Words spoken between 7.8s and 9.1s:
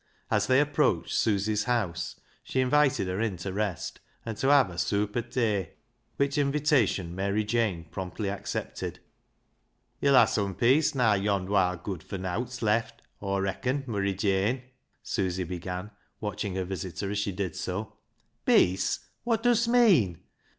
promptly accepted."